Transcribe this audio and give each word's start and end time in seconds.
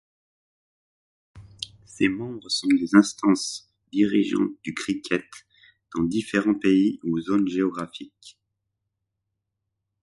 Ces 1.85 2.07
membres 2.09 2.49
sont 2.49 2.69
les 2.69 2.95
instances 2.95 3.69
dirigeantes 3.91 4.55
du 4.63 4.73
cricket 4.73 5.23
dans 5.93 6.01
différents 6.01 6.57
pays 6.57 6.99
ou 7.03 7.21
zones 7.21 7.47
géographiques. 7.47 8.39